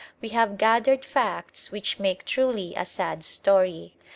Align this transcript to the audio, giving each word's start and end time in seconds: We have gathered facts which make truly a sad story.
We 0.19 0.29
have 0.29 0.57
gathered 0.57 1.05
facts 1.05 1.69
which 1.71 1.99
make 1.99 2.25
truly 2.25 2.73
a 2.75 2.87
sad 2.87 3.23
story. 3.23 3.93